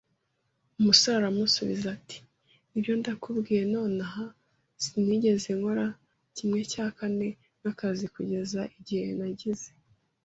Umusore 0.79 1.15
aramusubiza 1.17 1.87
ati: 1.97 2.17
"Nibyo, 2.69 2.91
ndakubwiye 2.99 3.63
nonaha, 3.73 4.23
sinigeze 4.83 5.49
nkora 5.59 5.85
kimwe 6.35 6.59
cya 6.71 6.85
kane 6.97 7.29
nk'akazi 7.59 8.05
kugeza 8.15 8.61
igihe 8.79 9.07
nagize 9.17 9.69